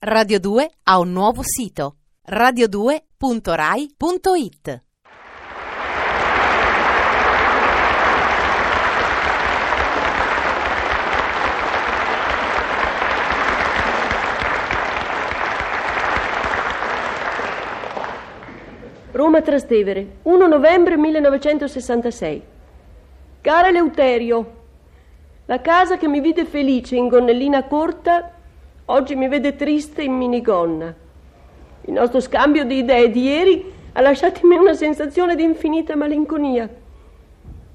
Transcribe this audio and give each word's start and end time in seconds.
Radio 0.00 0.38
2 0.38 0.70
ha 0.84 1.00
un 1.00 1.10
nuovo 1.10 1.42
sito 1.42 1.96
radio2.rai.it 2.30 4.82
Roma 19.10 19.42
Trastevere, 19.42 20.18
1 20.22 20.46
novembre 20.46 20.96
1966. 20.96 22.42
Cara 23.40 23.66
Eleuterio, 23.66 24.52
la 25.46 25.60
casa 25.60 25.96
che 25.96 26.06
mi 26.06 26.20
vide 26.20 26.44
felice 26.44 26.94
in 26.94 27.08
gonnellina 27.08 27.64
corta 27.64 28.34
oggi 28.90 29.14
mi 29.14 29.28
vede 29.28 29.56
triste 29.56 30.02
in 30.02 30.12
minigonna. 30.14 30.94
Il 31.82 31.92
nostro 31.92 32.20
scambio 32.20 32.64
di 32.64 32.78
idee 32.78 33.10
di 33.10 33.22
ieri 33.22 33.72
ha 33.92 34.00
lasciato 34.00 34.40
in 34.42 34.48
me 34.48 34.56
una 34.56 34.74
sensazione 34.74 35.34
di 35.34 35.42
infinita 35.42 35.96
malinconia. 35.96 36.68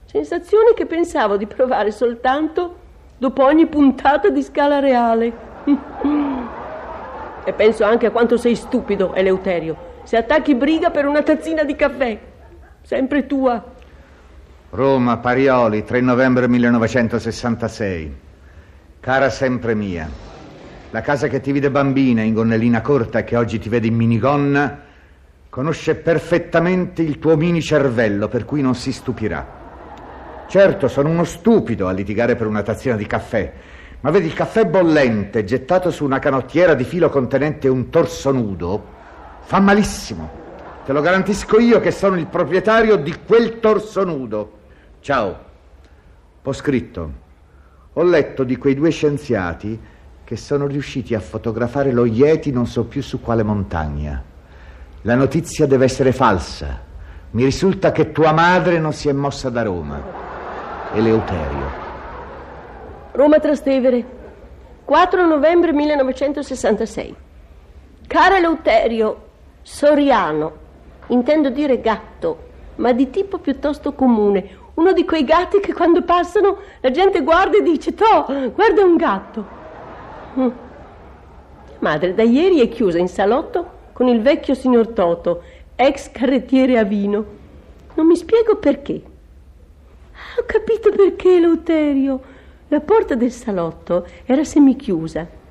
Sensazione 0.05 0.73
che 0.73 0.85
pensavo 0.85 1.37
di 1.37 1.47
provare 1.47 1.91
soltanto 1.91 2.75
dopo 3.17 3.43
ogni 3.43 3.65
puntata 3.67 4.29
di 4.29 4.43
scala 4.43 4.79
reale. 4.79 5.51
e 7.45 7.53
penso 7.53 7.83
anche 7.83 8.05
a 8.07 8.11
quanto 8.11 8.37
sei 8.37 8.55
stupido, 8.55 9.13
Eleuterio, 9.13 9.75
se 10.03 10.17
attacchi 10.17 10.55
briga 10.55 10.91
per 10.91 11.05
una 11.05 11.21
tazzina 11.23 11.63
di 11.63 11.75
caffè. 11.75 12.19
Sempre 12.81 13.25
tua. 13.25 13.63
Roma, 14.71 15.17
Parioli, 15.17 15.83
3 15.83 16.01
novembre 16.01 16.47
1966. 16.47 18.21
Cara 18.99 19.29
sempre 19.29 19.75
mia, 19.75 20.09
la 20.93 21.01
casa 21.01 21.27
che 21.27 21.41
ti 21.41 21.51
vide 21.51 21.71
bambina 21.71 22.21
in 22.21 22.35
gonnellina 22.35 22.81
corta 22.81 23.17
e 23.17 23.23
che 23.23 23.35
oggi 23.35 23.57
ti 23.57 23.67
vede 23.67 23.87
in 23.87 23.95
minigonna 23.95 24.79
conosce 25.49 25.95
perfettamente 25.95 27.01
il 27.01 27.17
tuo 27.17 27.35
mini 27.35 27.63
cervello, 27.63 28.27
per 28.27 28.45
cui 28.45 28.61
non 28.61 28.75
si 28.75 28.91
stupirà. 28.91 30.45
Certo, 30.47 30.87
sono 30.87 31.09
uno 31.09 31.23
stupido 31.23 31.87
a 31.87 31.91
litigare 31.91 32.35
per 32.35 32.45
una 32.45 32.61
tazzina 32.61 32.95
di 32.95 33.07
caffè, 33.07 33.51
ma 34.01 34.11
vedi 34.11 34.27
il 34.27 34.35
caffè 34.35 34.67
bollente 34.67 35.43
gettato 35.43 35.89
su 35.89 36.05
una 36.05 36.19
canottiera 36.19 36.75
di 36.75 36.83
filo 36.83 37.09
contenente 37.09 37.67
un 37.67 37.89
torso 37.89 38.31
nudo 38.31 38.85
fa 39.41 39.59
malissimo. 39.59 40.29
Te 40.85 40.93
lo 40.93 41.01
garantisco 41.01 41.59
io 41.59 41.79
che 41.79 41.89
sono 41.89 42.17
il 42.17 42.27
proprietario 42.27 42.97
di 42.97 43.15
quel 43.25 43.59
torso 43.59 44.03
nudo. 44.03 44.59
Ciao. 44.99 45.39
Ho 46.43 46.53
scritto. 46.53 47.13
Ho 47.93 48.03
letto 48.03 48.43
di 48.43 48.57
quei 48.57 48.75
due 48.75 48.91
scienziati 48.91 49.91
che 50.23 50.37
sono 50.37 50.67
riusciti 50.67 51.13
a 51.13 51.19
fotografare 51.19 51.91
lo 51.91 52.05
Yeti 52.05 52.51
non 52.51 52.65
so 52.65 52.85
più 52.85 53.01
su 53.01 53.19
quale 53.19 53.43
montagna. 53.43 54.23
La 55.01 55.15
notizia 55.15 55.65
deve 55.67 55.85
essere 55.85 56.13
falsa. 56.13 56.81
Mi 57.31 57.43
risulta 57.43 57.91
che 57.91 58.11
tua 58.11 58.31
madre 58.31 58.79
non 58.79 58.93
si 58.93 59.09
è 59.09 59.11
mossa 59.11 59.49
da 59.49 59.63
Roma. 59.63 60.01
Eleuterio. 60.93 61.81
Roma 63.11 63.39
Trastevere, 63.39 64.05
4 64.85 65.25
novembre 65.25 65.73
1966. 65.73 67.15
Cara 68.07 68.37
Eleuterio, 68.37 69.29
Soriano, 69.61 70.51
intendo 71.07 71.49
dire 71.49 71.81
gatto, 71.81 72.51
ma 72.75 72.93
di 72.93 73.09
tipo 73.09 73.39
piuttosto 73.39 73.93
comune, 73.93 74.57
uno 74.75 74.93
di 74.93 75.03
quei 75.03 75.25
gatti 75.25 75.59
che 75.59 75.73
quando 75.73 76.01
passano 76.03 76.57
la 76.79 76.91
gente 76.91 77.21
guarda 77.21 77.57
e 77.57 77.61
dice, 77.61 77.93
Toh, 77.93 78.51
guarda 78.53 78.83
un 78.83 78.95
gatto. 78.95 79.61
Mm. 80.39 80.47
Madre 81.79 82.13
da 82.13 82.23
ieri 82.23 82.61
è 82.61 82.69
chiusa 82.69 82.97
in 82.97 83.07
salotto 83.07 83.81
con 83.93 84.07
il 84.07 84.21
vecchio 84.21 84.53
signor 84.53 84.89
Toto, 84.89 85.43
ex 85.75 86.11
carrettiere 86.11 86.77
a 86.77 86.83
vino. 86.83 87.25
Non 87.95 88.07
mi 88.07 88.15
spiego 88.15 88.55
perché. 88.55 89.01
Ah, 90.11 90.39
ho 90.39 90.43
capito 90.45 90.89
perché, 90.91 91.39
Lauterio. 91.39 92.31
La 92.69 92.79
porta 92.79 93.15
del 93.15 93.31
salotto 93.31 94.07
era 94.25 94.43
semichiusa 94.43 95.41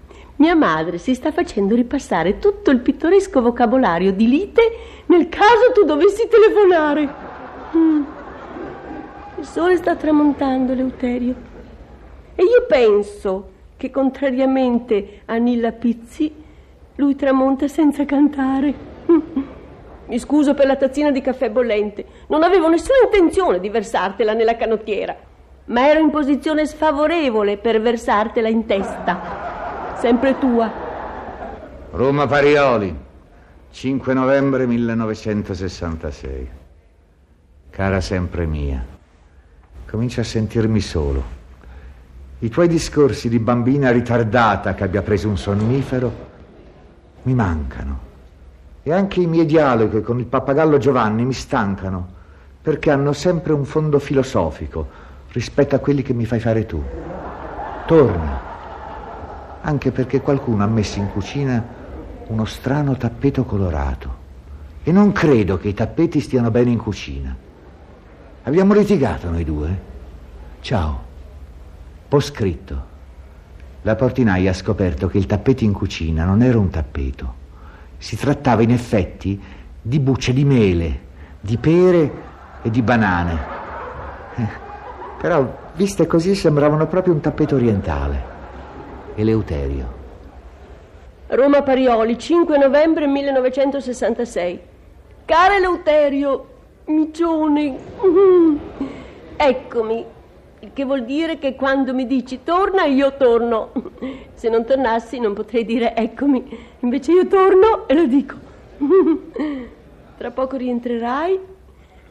mia 0.42 0.56
madre 0.56 0.98
si 0.98 1.15
sta 1.15 1.31
facendo 1.31 1.76
ripassare 1.76 2.41
tutto 2.41 2.72
il 2.72 2.81
pittoresco 2.81 3.41
vocabolario 3.41 4.12
di 4.12 4.28
lite 4.28 4.62
nel 5.06 5.28
caso 5.28 5.71
tu 5.72 5.84
dovessi 5.84 6.26
telefonare. 6.26 7.15
Mm. 7.76 8.03
Il 9.38 9.47
sole 9.47 9.76
sta 9.76 9.94
tramontando, 9.94 10.75
Leuterio. 10.75 11.34
E 12.34 12.42
io 12.42 12.66
penso 12.66 13.50
che, 13.82 13.91
contrariamente 13.91 15.22
a 15.25 15.34
Nilla 15.38 15.72
Pizzi, 15.72 16.32
lui 16.94 17.16
tramonta 17.16 17.66
senza 17.66 18.04
cantare. 18.04 18.72
Mi 20.06 20.19
scuso 20.20 20.54
per 20.54 20.66
la 20.66 20.76
tazzina 20.76 21.10
di 21.10 21.20
caffè 21.20 21.50
bollente. 21.50 22.04
Non 22.28 22.44
avevo 22.44 22.69
nessuna 22.69 22.98
intenzione 23.03 23.59
di 23.59 23.71
versartela 23.71 24.34
nella 24.34 24.56
canottiera, 24.56 25.16
ma 25.65 25.88
ero 25.88 25.98
in 25.98 26.10
posizione 26.10 26.65
sfavorevole 26.65 27.56
per 27.56 27.81
versartela 27.81 28.47
in 28.47 28.66
testa 28.66 29.97
sempre 29.98 30.38
tua. 30.38 30.71
Roma 31.91 32.28
Parioli, 32.28 32.97
5 33.69 34.15
novembre 34.15 34.65
1966. 34.65 36.50
Cara 37.71 38.00
sempre 38.00 38.47
mia, 38.47 38.84
comincio 39.87 40.21
a 40.21 40.25
sentirmi 40.25 40.81
solo. 40.81 41.41
I 42.42 42.48
tuoi 42.48 42.66
discorsi 42.66 43.28
di 43.28 43.38
bambina 43.38 43.92
ritardata 43.92 44.75
che 44.75 44.82
abbia 44.82 45.03
preso 45.03 45.28
un 45.28 45.38
sonnifero 45.38 46.12
mi 47.22 47.34
mancano. 47.34 48.10
E 48.82 48.92
anche 48.92 49.20
i 49.20 49.26
miei 49.26 49.47
dialoghi 49.47 50.00
con 50.00 50.19
il 50.19 50.26
pappagallo 50.26 50.76
Giovanni 50.78 51.25
mi 51.25 51.34
stancano, 51.34 52.08
perché 52.60 52.91
hanno 52.91 53.12
sempre 53.12 53.53
un 53.53 53.64
fondo 53.64 54.00
filosofico 54.00 54.88
rispetto 55.30 55.76
a 55.76 55.78
quelli 55.78 56.03
che 56.03 56.14
mi 56.14 56.26
fai 56.26 56.41
fare 56.41 56.66
tu. 56.66 56.82
Torna 57.86 58.41
anche 59.60 59.92
perché 59.92 60.20
qualcuno 60.20 60.64
ha 60.64 60.66
messo 60.66 60.98
in 60.98 61.12
cucina 61.12 61.64
uno 62.26 62.44
strano 62.44 62.97
tappeto 62.97 63.44
colorato. 63.44 64.20
E 64.82 64.91
non 64.91 65.12
credo 65.12 65.59
che 65.59 65.69
i 65.69 65.74
tappeti 65.74 66.19
stiano 66.19 66.50
bene 66.50 66.72
in 66.72 66.78
cucina. 66.78 67.36
Abbiamo 68.42 68.74
litigato 68.74 69.30
noi 69.30 69.44
due? 69.44 69.80
Ciao. 70.60 71.02
Ho 72.15 72.21
scritto. 72.21 72.91
La 73.83 73.95
portinaia 73.95 74.50
ha 74.50 74.55
scoperto 74.55 75.09
che 75.09 75.17
il 75.17 75.25
tappeto 75.25 75.65
in 75.65 75.73
cucina 75.73 76.27
non 76.27 76.43
era 76.43 76.59
un 76.59 76.69
tappeto. 76.69 77.34
Si 77.97 78.17
trattava 78.17 78.61
in 78.61 78.71
effetti 78.71 79.43
di 79.81 79.99
bucce 79.99 80.34
di 80.34 80.45
mele, 80.45 81.01
di 81.41 81.56
pere 81.56 82.12
e 82.61 82.69
di 82.69 82.83
banane. 82.83 83.39
Eh, 84.34 84.47
però, 85.22 85.71
viste 85.72 86.06
così, 86.06 86.34
sembravano 86.34 86.87
proprio 86.87 87.15
un 87.15 87.21
tappeto 87.21 87.55
orientale. 87.55 88.22
Eleuterio. 89.15 90.01
Roma 91.28 91.62
Parioli, 91.62 92.19
5 92.19 92.59
novembre 92.59 93.06
1966. 93.06 94.61
Cara 95.25 95.56
Eleuterio, 95.56 96.47
micione, 96.84 97.78
eccomi, 99.34 100.05
che 100.73 100.84
vuol 100.84 101.05
dire 101.05 101.39
che 101.39 101.55
quando 101.55 101.93
mi 101.93 102.06
dici 102.06 102.41
torna 102.45 102.84
io 102.84 103.17
torno. 103.17 103.73
Se 104.34 104.49
non 104.49 104.65
tornassi 104.65 105.19
non 105.19 105.34
potrei 105.34 105.65
dire 105.65 105.95
eccomi, 105.95 106.45
invece 106.81 107.12
io 107.12 107.27
torno 107.27 107.89
e 107.89 107.95
lo 107.95 108.06
dico. 108.06 108.37
Tra 110.17 110.31
poco 110.31 110.56
rientrerai 110.56 111.39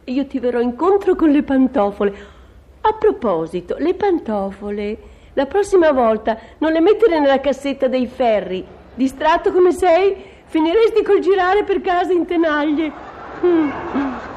e 0.04 0.12
io 0.12 0.26
ti 0.26 0.40
verrò 0.40 0.60
incontro 0.60 1.16
con 1.16 1.30
le 1.30 1.44
pantofole. 1.44 2.40
A 2.82 2.94
proposito, 2.94 3.76
le 3.78 3.94
pantofole 3.94 4.98
la 5.34 5.46
prossima 5.46 5.92
volta 5.94 6.38
non 6.58 6.74
le 6.74 6.82
mettere 6.82 7.18
nella 7.20 7.40
cassetta 7.40 7.88
dei 7.88 8.06
ferri. 8.06 8.66
Distratto 8.94 9.54
come 9.54 9.72
sei, 9.72 10.14
finiresti 10.46 11.04
col 11.04 11.20
girare 11.20 11.64
per 11.64 11.80
casa 11.80 12.12
in 12.12 12.26
tenaglie. 12.26 12.92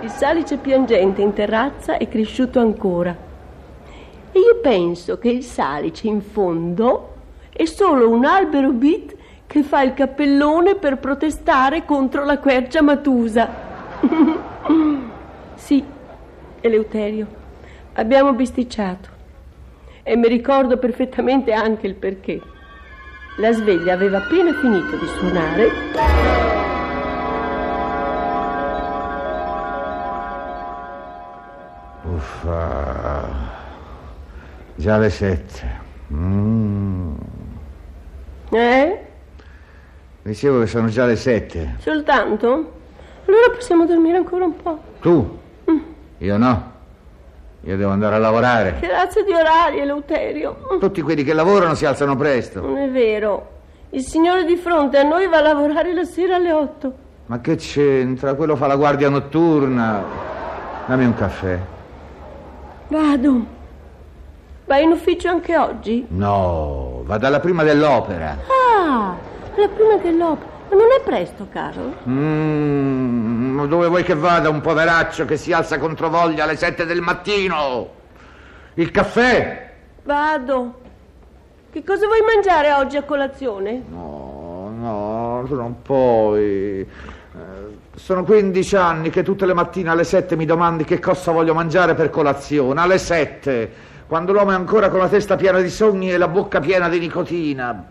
Il 0.00 0.10
salice 0.10 0.56
piangente 0.56 1.20
in 1.20 1.34
terrazza 1.34 1.98
è 1.98 2.08
cresciuto 2.08 2.58
ancora. 2.58 3.23
Penso 4.64 5.18
che 5.18 5.28
il 5.28 5.42
salice 5.42 6.06
in 6.06 6.22
fondo 6.22 7.16
è 7.52 7.66
solo 7.66 8.08
un 8.08 8.24
albero 8.24 8.72
bit 8.72 9.14
che 9.46 9.62
fa 9.62 9.82
il 9.82 9.92
cappellone 9.92 10.76
per 10.76 10.96
protestare 10.96 11.84
contro 11.84 12.24
la 12.24 12.38
quercia 12.38 12.80
matusa. 12.80 13.46
sì, 15.54 15.84
Eleuterio, 16.62 17.26
abbiamo 17.92 18.32
bisticciato 18.32 19.10
e 20.02 20.16
mi 20.16 20.28
ricordo 20.28 20.78
perfettamente 20.78 21.52
anche 21.52 21.86
il 21.86 21.94
perché. 21.96 22.40
La 23.36 23.52
sveglia 23.52 23.92
aveva 23.92 24.16
appena 24.16 24.54
finito 24.54 24.96
di 24.96 25.06
suonare. 25.18 25.72
Uffa, 32.04 32.73
già 34.74 34.98
le 34.98 35.10
sette. 35.10 35.82
Mm. 36.12 37.14
Eh? 38.50 39.06
Dicevo 40.22 40.60
che 40.60 40.66
sono 40.66 40.88
già 40.88 41.06
le 41.06 41.16
sette. 41.16 41.76
Soltanto? 41.78 42.72
Allora 43.26 43.50
possiamo 43.54 43.86
dormire 43.86 44.16
ancora 44.16 44.44
un 44.44 44.56
po'. 44.56 44.78
Tu? 45.00 45.38
Io 46.18 46.36
no. 46.36 46.72
Io 47.62 47.76
devo 47.76 47.90
andare 47.90 48.16
a 48.16 48.18
lavorare. 48.18 48.76
Che 48.80 48.88
razza 48.88 49.22
di 49.22 49.32
orari, 49.32 49.80
Eleuterio? 49.80 50.78
Tutti 50.78 51.00
quelli 51.00 51.24
che 51.24 51.32
lavorano 51.32 51.74
si 51.74 51.86
alzano 51.86 52.14
presto. 52.16 52.60
Non 52.60 52.76
è 52.76 52.90
vero. 52.90 53.52
Il 53.90 54.02
signore 54.02 54.44
di 54.44 54.56
fronte 54.56 54.98
a 54.98 55.02
noi 55.02 55.28
va 55.28 55.38
a 55.38 55.42
lavorare 55.42 55.94
la 55.94 56.04
sera 56.04 56.36
alle 56.36 56.52
otto. 56.52 56.92
Ma 57.26 57.40
che 57.40 57.56
c'entra? 57.56 58.34
Quello 58.34 58.56
fa 58.56 58.66
la 58.66 58.76
guardia 58.76 59.08
notturna. 59.08 60.04
Dammi 60.86 61.04
un 61.06 61.14
caffè. 61.14 61.58
Vado. 62.88 63.62
Vai 64.66 64.84
in 64.84 64.90
ufficio 64.92 65.28
anche 65.28 65.56
oggi? 65.58 66.06
No, 66.08 67.02
vado 67.04 67.26
alla 67.26 67.40
prima 67.40 67.62
dell'opera. 67.62 68.38
Ah, 68.80 69.14
la 69.56 69.68
prima 69.68 69.96
dell'opera. 69.96 70.52
Ma 70.70 70.76
non 70.76 70.86
è 70.98 71.02
presto, 71.04 71.46
caro? 71.52 71.94
Mm, 72.08 73.54
ma 73.56 73.66
dove 73.66 73.88
vuoi 73.88 74.02
che 74.02 74.14
vada 74.14 74.48
un 74.48 74.60
poveraccio 74.62 75.26
che 75.26 75.36
si 75.36 75.52
alza 75.52 75.78
contro 75.78 76.08
voglia 76.08 76.44
alle 76.44 76.56
sette 76.56 76.86
del 76.86 77.00
mattino? 77.02 77.88
Il 78.74 78.90
caffè? 78.90 79.70
Vado. 80.04 80.80
Che 81.70 81.84
cosa 81.84 82.06
vuoi 82.06 82.20
mangiare 82.22 82.72
oggi 82.72 82.96
a 82.96 83.02
colazione? 83.02 83.82
No, 83.88 84.72
no, 84.74 85.44
tu 85.46 85.54
non 85.56 85.82
puoi. 85.82 86.80
Eh, 86.80 86.86
Sono 87.96 88.24
15 88.24 88.76
anni 88.76 89.10
che 89.10 89.22
tutte 89.22 89.44
le 89.44 89.54
mattine 89.54 89.90
alle 89.90 90.04
7 90.04 90.36
mi 90.36 90.46
domandi 90.46 90.84
che 90.84 90.98
cosa 91.00 91.32
voglio 91.32 91.52
mangiare 91.52 91.94
per 91.94 92.08
colazione. 92.10 92.80
Alle 92.80 92.98
7, 92.98 93.70
quando 94.06 94.32
l'uomo 94.32 94.50
è 94.50 94.54
ancora 94.54 94.90
con 94.90 95.00
la 95.00 95.08
testa 95.08 95.36
piena 95.36 95.60
di 95.60 95.70
sogni 95.70 96.12
e 96.12 96.18
la 96.18 96.28
bocca 96.28 96.60
piena 96.60 96.88
di 96.88 96.98
nicotina. 96.98 97.88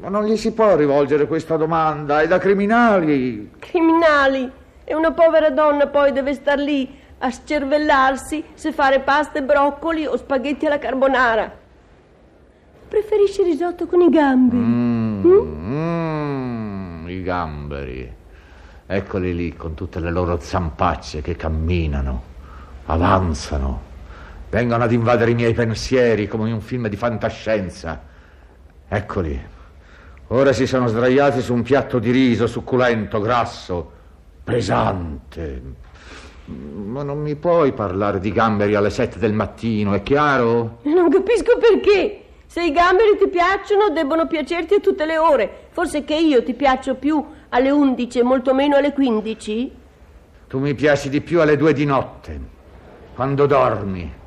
Ma 0.00 0.08
non 0.08 0.24
gli 0.24 0.36
si 0.36 0.52
può 0.52 0.76
rivolgere 0.76 1.26
questa 1.26 1.56
domanda, 1.56 2.20
è 2.20 2.26
da 2.26 2.38
criminali. 2.38 3.50
Criminali. 3.58 4.50
E 4.84 4.94
una 4.94 5.12
povera 5.12 5.50
donna 5.50 5.86
poi 5.86 6.10
deve 6.12 6.34
star 6.34 6.58
lì 6.58 6.98
a 7.18 7.30
scervellarsi 7.30 8.42
se 8.54 8.72
fare 8.72 9.00
pasta 9.00 9.38
e 9.38 9.42
broccoli 9.42 10.06
o 10.06 10.16
spaghetti 10.16 10.66
alla 10.66 10.78
carbonara. 10.78 11.58
Preferisci 12.88 13.42
risotto 13.42 13.86
con 13.86 14.00
i 14.00 14.08
gambi? 14.08 14.56
Mm, 14.56 15.22
mm, 15.70 17.08
I 17.08 17.22
gamberi. 17.22 18.12
Eccoli 18.86 19.34
lì 19.34 19.54
con 19.54 19.74
tutte 19.74 20.00
le 20.00 20.10
loro 20.10 20.40
zampacce 20.40 21.20
che 21.20 21.36
camminano, 21.36 22.22
avanzano, 22.86 23.89
vengono 24.50 24.82
ad 24.82 24.92
invadere 24.92 25.30
i 25.30 25.34
miei 25.34 25.54
pensieri 25.54 26.26
come 26.26 26.48
in 26.48 26.54
un 26.54 26.60
film 26.60 26.88
di 26.88 26.96
fantascienza. 26.96 28.02
Eccoli. 28.88 29.58
Ora 30.28 30.52
si 30.52 30.66
sono 30.66 30.88
sdraiati 30.88 31.40
su 31.40 31.54
un 31.54 31.62
piatto 31.62 31.98
di 31.98 32.10
riso 32.10 32.46
succulento, 32.46 33.20
grasso, 33.20 33.90
pesante. 34.44 35.62
Ma 36.44 37.02
non 37.04 37.20
mi 37.20 37.36
puoi 37.36 37.72
parlare 37.72 38.18
di 38.18 38.32
gamberi 38.32 38.74
alle 38.74 38.90
sette 38.90 39.18
del 39.18 39.32
mattino, 39.32 39.94
è 39.94 40.02
chiaro? 40.02 40.78
Non 40.82 41.08
capisco 41.08 41.56
perché. 41.58 42.24
Se 42.46 42.64
i 42.64 42.72
gamberi 42.72 43.16
ti 43.16 43.28
piacciono, 43.28 43.90
debbono 43.90 44.26
piacerti 44.26 44.74
a 44.74 44.80
tutte 44.80 45.06
le 45.06 45.18
ore. 45.18 45.68
Forse 45.70 46.02
che 46.02 46.16
io 46.16 46.42
ti 46.42 46.54
piaccio 46.54 46.96
più 46.96 47.24
alle 47.50 47.70
11 47.70 48.18
e 48.18 48.22
molto 48.24 48.52
meno 48.54 48.76
alle 48.76 48.92
15? 48.92 49.72
Tu 50.48 50.58
mi 50.58 50.74
piaci 50.74 51.08
di 51.08 51.20
più 51.20 51.40
alle 51.40 51.56
due 51.56 51.72
di 51.72 51.84
notte, 51.84 52.40
quando 53.14 53.46
dormi 53.46 54.18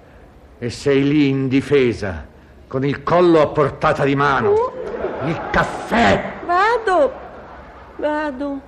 e 0.63 0.69
sei 0.69 1.05
lì 1.05 1.27
in 1.27 1.49
difesa, 1.49 2.25
con 2.67 2.85
il 2.85 3.03
collo 3.03 3.41
a 3.41 3.47
portata 3.47 4.05
di 4.05 4.15
mano. 4.15 4.71
Il 5.25 5.37
caffè! 5.51 6.35
Vado, 6.45 7.13
vado. 7.97 8.61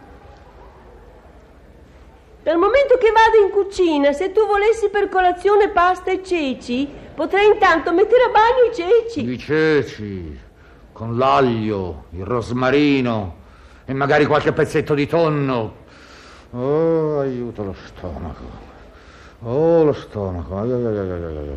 Dal 2.43 2.57
momento 2.57 2.97
che 2.97 3.13
vado 3.13 3.45
in 3.45 3.49
cucina, 3.49 4.11
se 4.11 4.33
tu 4.33 4.45
volessi 4.45 4.89
per 4.89 5.07
colazione 5.07 5.69
pasta 5.69 6.11
e 6.11 6.21
ceci, 6.21 6.85
potrei 7.15 7.47
intanto 7.47 7.93
mettere 7.93 8.23
a 8.23 8.29
bagno 8.29 8.69
i 8.69 8.75
ceci. 8.75 9.29
I 9.29 9.37
ceci, 9.37 10.39
con 10.91 11.17
l'aglio, 11.17 12.07
il 12.09 12.25
rosmarino 12.25 13.35
e 13.85 13.93
magari 13.93 14.25
qualche 14.25 14.51
pezzetto 14.51 14.93
di 14.93 15.07
tonno. 15.07 15.75
Oh, 16.51 17.19
aiuto 17.19 17.63
lo 17.63 17.75
stomaco. 17.85 18.74
Oh, 19.43 19.83
lo 19.83 19.93
stomaco. 19.93 20.57
Ai, 20.57 20.71
ai, 20.71 20.85
ai, 20.85 20.97
ai, 20.97 21.11
ai, 21.11 21.37
ai. 21.37 21.49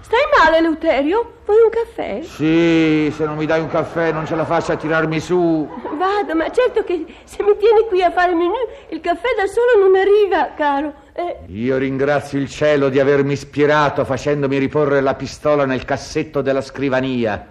Stai 0.00 0.20
male, 0.38 0.58
Eleuterio? 0.58 1.32
Vuoi 1.44 1.58
un 1.64 1.70
caffè? 1.70 2.22
Sì, 2.22 3.10
se 3.12 3.24
non 3.24 3.36
mi 3.36 3.44
dai 3.44 3.60
un 3.60 3.68
caffè 3.68 4.12
non 4.12 4.24
ce 4.24 4.36
la 4.36 4.44
faccio 4.44 4.70
a 4.72 4.76
tirarmi 4.76 5.18
su. 5.18 5.68
Vado, 5.96 6.34
ma 6.36 6.48
certo 6.50 6.84
che 6.84 7.04
se 7.24 7.42
mi 7.42 7.56
tieni 7.56 7.86
qui 7.88 8.02
a 8.04 8.12
fare 8.12 8.32
menù, 8.32 8.52
il 8.90 9.00
caffè 9.00 9.28
da 9.36 9.46
solo 9.46 9.84
non 9.84 9.96
arriva, 9.96 10.52
caro. 10.54 10.94
Eh, 11.12 11.38
Io 11.46 11.76
ringrazio 11.76 12.38
il 12.38 12.48
cielo 12.48 12.88
di 12.88 13.00
avermi 13.00 13.32
ispirato 13.32 14.04
facendomi 14.04 14.58
riporre 14.58 15.00
la 15.00 15.14
pistola 15.14 15.64
nel 15.64 15.84
cassetto 15.84 16.40
della 16.40 16.60
scrivania. 16.60 17.44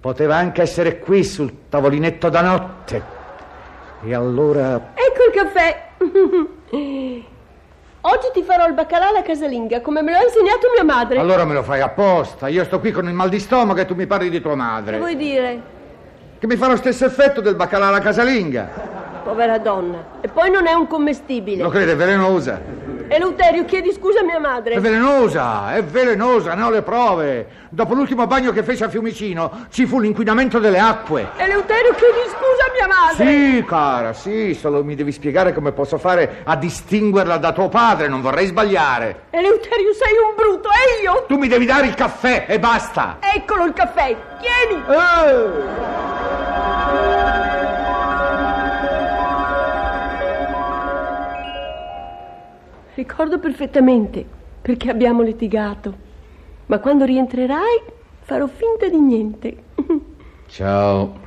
Poteva 0.00 0.36
anche 0.36 0.62
essere 0.62 1.00
qui 1.00 1.24
sul 1.24 1.68
tavolinetto 1.68 2.28
da 2.28 2.40
notte. 2.42 3.02
E 4.04 4.14
allora... 4.14 4.92
ecco 4.94 5.24
il 5.24 5.32
caffè. 5.32 7.26
Oggi 8.02 8.28
ti 8.32 8.42
farò 8.42 8.66
il 8.68 8.74
baccalà 8.74 9.08
alla 9.08 9.22
casalinga, 9.22 9.80
come 9.80 10.02
me 10.02 10.12
lo 10.12 10.18
ha 10.18 10.22
insegnato 10.22 10.68
mia 10.72 10.84
madre. 10.84 11.18
Allora 11.18 11.44
me 11.44 11.54
lo 11.54 11.62
fai 11.64 11.80
apposta. 11.80 12.46
Io 12.48 12.64
sto 12.64 12.78
qui 12.78 12.92
con 12.92 13.06
il 13.08 13.12
mal 13.12 13.28
di 13.28 13.40
stomaco 13.40 13.80
e 13.80 13.86
tu 13.86 13.94
mi 13.94 14.06
parli 14.06 14.30
di 14.30 14.40
tua 14.40 14.52
Che 14.52 14.56
madre. 14.56 14.98
vuoi 14.98 15.16
dire? 15.16 15.60
Che 16.38 16.46
mi 16.46 16.54
fa 16.56 16.68
lo 16.68 16.76
stesso 16.76 17.04
effetto 17.04 17.40
del 17.40 17.56
baccalà 17.56 17.88
alla 17.88 17.98
casalinga. 17.98 18.68
Povera 19.24 19.58
donna. 19.58 20.04
E 20.20 20.28
poi 20.28 20.48
non 20.50 20.66
è 20.68 20.72
un 20.74 20.86
commestibile. 20.86 21.60
Lo 21.62 21.70
crede, 21.70 21.96
velenosa. 21.96 22.60
Eleuterio, 23.08 23.64
chiedi 23.64 23.92
scusa 23.92 24.20
a 24.20 24.22
mia 24.22 24.36
È 24.36 24.40
madre. 24.40 24.78
velenosa, 24.80 25.74
è 25.74 25.82
velenosa, 25.82 26.54
ne 26.54 26.62
ho 26.62 26.70
le 26.70 26.82
prove. 26.82 27.46
Dopo 27.70 27.94
l'ultimo 27.94 28.26
bagno 28.26 28.52
che 28.52 28.62
fece 28.62 28.84
a 28.84 28.88
Fiumicino 28.88 29.66
ci 29.70 29.86
fu 29.86 29.98
l'inquinamento 29.98 30.58
delle 30.58 30.78
acque. 30.78 31.28
Eleuterio, 31.36 31.92
chiedi 31.94 32.18
scusa 32.26 32.64
a 32.66 32.72
mia 32.76 32.86
madre. 32.86 33.26
Sì, 33.26 33.64
cara, 33.64 34.12
sì, 34.12 34.54
solo 34.54 34.84
mi 34.84 34.94
devi 34.94 35.12
spiegare 35.12 35.52
come 35.52 35.72
posso 35.72 35.98
fare 35.98 36.42
a 36.44 36.56
distinguerla 36.56 37.36
da 37.38 37.52
tuo 37.52 37.68
padre, 37.68 38.08
non 38.08 38.20
vorrei 38.20 38.46
sbagliare. 38.46 39.22
Eleuterio, 39.30 39.92
sei 39.94 40.14
un 40.28 40.34
brutto, 40.36 40.68
e 40.68 41.02
io? 41.02 41.24
Tu 41.26 41.36
mi 41.36 41.48
devi 41.48 41.64
dare 41.66 41.86
il 41.86 41.94
caffè 41.94 42.44
e 42.48 42.58
basta. 42.58 43.16
Eccolo 43.20 43.64
il 43.64 43.72
caffè, 43.72 44.16
tieni. 44.40 44.82
Eh! 44.88 46.07
Ricordo 53.08 53.38
perfettamente 53.38 54.22
perché 54.60 54.90
abbiamo 54.90 55.22
litigato. 55.22 55.94
Ma 56.66 56.78
quando 56.78 57.06
rientrerai 57.06 57.80
farò 58.20 58.46
finta 58.46 58.86
di 58.86 59.00
niente. 59.00 59.56
Ciao. 60.46 61.18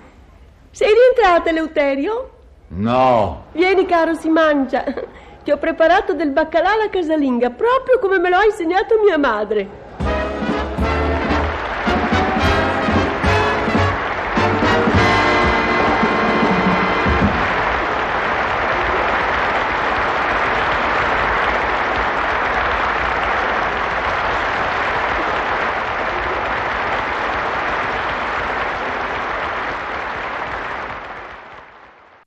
Sei 0.70 0.90
rientrata, 0.94 1.50
Eleuterio? 1.50 2.30
No. 2.68 3.46
Vieni, 3.54 3.88
caro, 3.88 4.14
si 4.14 4.30
mangia. 4.30 4.84
Ti 5.44 5.50
ho 5.50 5.58
preparato 5.58 6.14
del 6.14 6.30
baccalà 6.30 6.74
alla 6.74 6.90
casalinga, 6.90 7.50
proprio 7.50 7.98
come 7.98 8.20
me 8.20 8.30
lo 8.30 8.38
ha 8.38 8.46
insegnato 8.46 9.02
mia 9.04 9.18
madre. 9.18 10.11